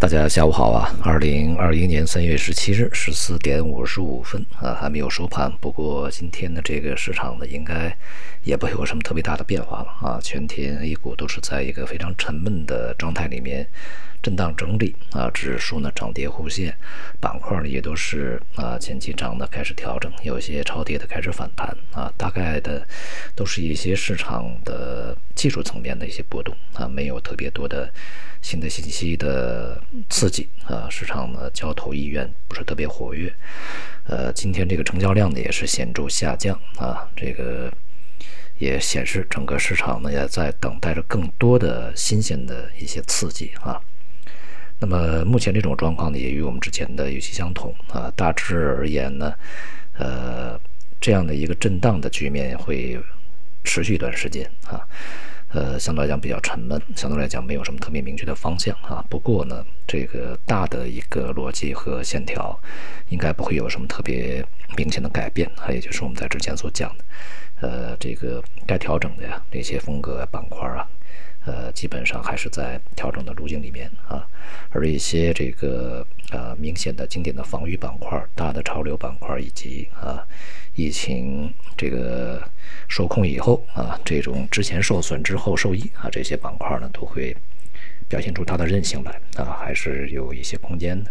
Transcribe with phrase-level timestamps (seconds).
[0.00, 0.94] 大家下午好啊！
[1.02, 5.52] 二零二一年三月十七日十四点五十五分啊，还没有收盘。
[5.60, 7.92] 不过今天的这个市场呢，应该
[8.44, 10.20] 也不会有什么特别大的变化了啊。
[10.22, 13.66] 全天 A 股都是在一个非常沉闷的状态里面
[14.22, 16.72] 震荡整理啊，指数呢涨跌互现，
[17.18, 22.86] 板块呢也都是啊前期涨的开始调整，有些超跌的开始反弹啊，大概的
[23.34, 27.92] 都是一些市场的技术层面的一些波动啊，没有特别多的。
[28.40, 33.32] 新的信息的刺激啊，市场的交投意愿不是特别活跃，
[34.04, 37.72] 呃，今天这个成交量呢也是显著下降啊，这个
[38.58, 43.80] 也显示整个市场呢也在等待着更多的新鲜的一些刺激啊。
[44.78, 49.34] 那么目前这种状况呢也与我们之前的预期相同啊，大致而言呢，
[49.94, 50.60] 呃，
[51.00, 53.00] 这样的一个震荡的局面会
[53.64, 54.86] 持续一段时间啊。
[55.50, 59.02] 呃，相对来讲比较沉闷，相对来讲没有什么特别明确的方向啊。
[59.08, 62.58] 不过呢，这个大的一个逻辑和线条，
[63.08, 64.44] 应该不会有什么特别
[64.76, 65.50] 明显的改变。
[65.56, 67.04] 还有就是我们在之前所讲的，
[67.62, 70.86] 呃，这个该调整的呀，那些风格板块啊，
[71.48, 74.26] 呃，基本上还是在调整的路径里面啊。
[74.70, 80.22] 而一些这个呃明显的经典的防御板块、大的潮流板块以及啊。
[80.74, 82.40] 疫情这个
[82.86, 87.36] 受控以后啊，这种之前受损之后受益啊，这些板块呢都会
[88.06, 89.10] 表现出它的韧性来
[89.42, 91.10] 啊，还是有一些空间的。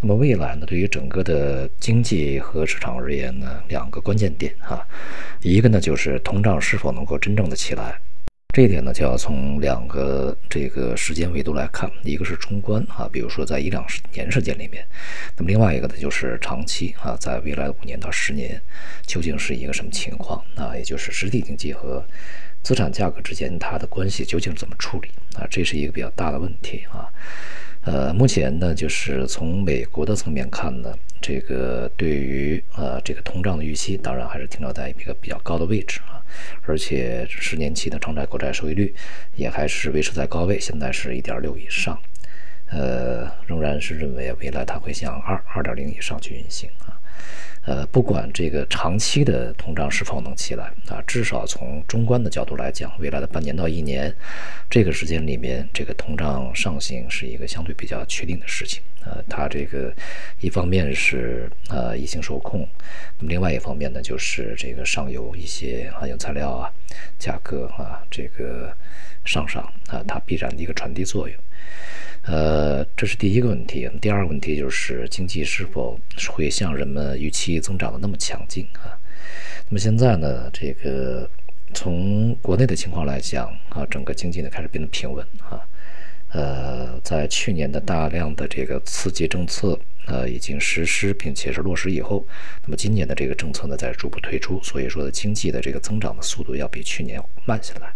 [0.00, 4.86] 那么未来呢，对于整个的经济和市场而言呢，两个关键点啊，
[5.40, 7.98] 一个呢就是通胀是否能够真正的起来。
[8.52, 14.86] 这一点呢，就要从两个这个时间维度来看，一个是中观啊，比如说在一两年时间里面，
[15.38, 18.60] 那么另外一个呢就是长期啊，在未来五年到十年，
[19.06, 20.76] 究竟是一个什么情况啊？
[20.76, 22.04] 也就是实体经济和
[22.62, 25.48] 资产价格之间它的关系究竟怎么处理啊？
[25.50, 27.08] 这是一个比较大的问题啊。
[27.84, 36.22] 呃，目前呢，就是从美国的层面看呢，这个对于呃这个通胀的预期，当然还是停留在一个比较高的位置啊。
[36.64, 38.94] 而且十年期的长债国债收益率
[39.34, 42.00] 也还是维持在高位，现在是一点六以上，
[42.70, 46.96] 呃，仍然是认为未来它会向二二点零以上去运行啊。
[47.64, 54.12] 呃，不管这个长期的通胀是否能起来啊，至少从中观的角度来讲，未来的半年到一年
[54.68, 58.82] 这个时间里面，这个通胀上行是一个相对比较确定的事情。
[59.04, 59.94] 呃，它这个
[60.40, 62.68] 一方面是呃疫情受控，
[63.18, 66.72] 那么另外一方面呢，就是这个上游一些啊原材料啊
[67.18, 68.76] 价格啊这个
[69.24, 71.36] 上涨啊，它必然的一个传递作用。
[72.24, 73.90] 呃，这是第一个问题。
[74.00, 75.98] 第二个问题就是经济是否
[76.30, 78.94] 会像人们预期增长的那么强劲啊？
[79.68, 81.28] 那么现在呢，这个
[81.74, 85.60] 从国内的情况来讲啊，整个经济呢开始变得平稳啊。
[86.28, 92.24] 呃，在去年的大量的这个刺激政策呃已经实施并且是落实以后，
[92.64, 97.92] 那么今年的这个政策呢在逐步推出，所以说的经济的这个增长的速度要比去年慢下来，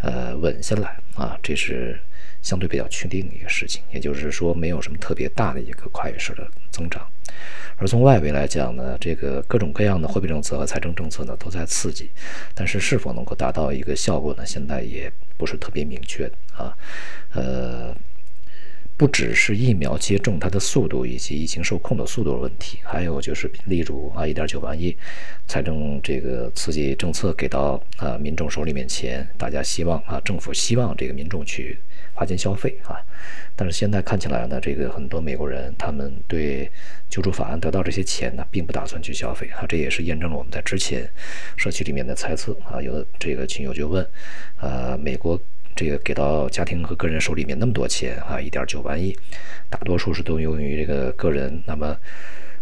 [0.00, 1.98] 呃，稳下来啊，这是。
[2.44, 7.04] 相对比较确定的一个事情，也就是说没有什么特别大的一个跨越式的增长。
[7.76, 12.08] 而从外围来讲呢，这个各种各样的货币政策和财政政策呢都在刺激，
[12.54, 14.46] 但是是否能够达到一个效果呢？
[14.46, 16.72] 现在也不是特别明确啊。
[17.32, 17.83] 呃，
[18.96, 24.96] 不只是疫苗接种它的速度以及疫情受控的速度问题，还有就是例如啊，一点九万亿
[25.46, 31.78] 财政这个刺激政策给到啊民众手里面前，大家希望啊政府希望这个民众去。
[32.16, 32.94] 花钱消费啊，
[33.56, 36.70] 但是现在看起来呢，这个很多美国人他们对
[37.10, 41.10] 救助法案得到这些钱呢，并不打算去消费啊，这也是验证了我们在之前
[41.56, 42.80] 社区里面的猜测啊。
[42.80, 44.08] 有的这个群友就问，
[44.60, 45.36] 呃，美国
[45.74, 49.16] 这个给到家庭和个人手里面那么多钱啊，一点九万亿，
[49.68, 51.96] 大多数是都用于这个个人，那么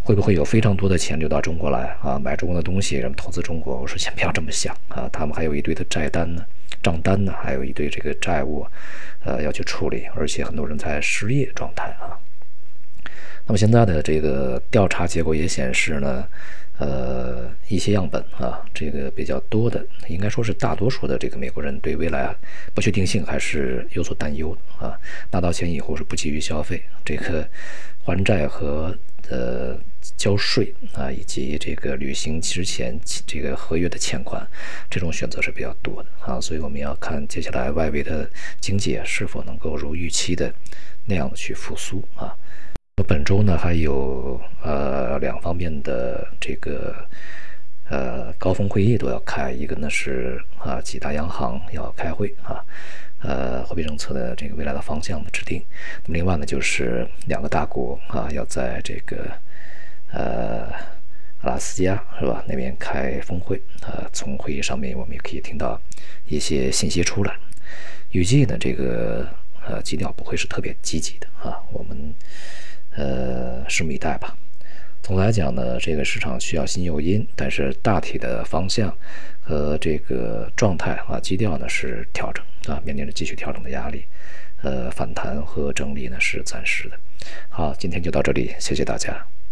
[0.00, 3.80] 会不会有非常多的钱流到中国来啊，买中国的东西，然后投资中国？
[3.80, 6.44] 我说先不要这么想啊，他们还有一堆的债单呢。
[6.82, 8.66] 账单呢，还有一堆这个债务，
[9.24, 12.18] 呃，要去处理，而且很多人在失业状态啊。
[13.46, 16.26] 那么现在的这个调查结果也显示呢，
[16.78, 17.31] 呃，
[17.74, 22.34] 一些样本啊，这个比较多的，应该说是大多数的这个美国人对未来
[22.74, 24.98] 不确定性还是有所担忧啊。
[25.30, 27.48] 拿到钱以后是不急于消费，这个
[28.04, 28.96] 还债和
[29.28, 29.78] 呃。
[30.16, 34.44] 交税啊，以及这个履行之前这个合约的欠款，
[34.90, 38.28] 这种选择是比较多的啊，所以我们要看接下来外围的
[38.60, 40.52] 经济是否能够如预期的
[41.06, 42.34] 那样去复苏啊。
[42.96, 47.08] 那本周呢，还有呃两方面的这个
[47.92, 52.64] 呃高峰会议都要开，一个呢是啊几大央行要开会啊，
[53.20, 55.62] 呃货币政策的这个未来的方向的制定。
[56.06, 59.30] 另外呢，就是两个大国啊要在这个
[60.10, 60.72] 呃
[61.42, 65.78] 阿拉斯加是吧那边开峰会啊，从会议上面我们也可以听到
[66.26, 67.36] 一些信息出来。
[68.12, 69.28] 预计呢这个
[69.66, 72.14] 呃基调不会是特别积极的啊，我们
[72.96, 74.34] 呃拭目以待吧。
[75.02, 78.96] 总的来讲呢，这个市场需要新诱因，但是大体的方向
[79.40, 84.04] 和这个状态啊，基调呢是调整啊，面临着继续调整的压力，
[84.62, 86.96] 呃，反弹和整理呢是暂时的。
[87.48, 89.26] 好，今天就到这里，谢谢大家。